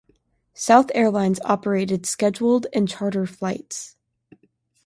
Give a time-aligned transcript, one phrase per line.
[0.55, 3.97] South Airlines operated scheduled and charter flights.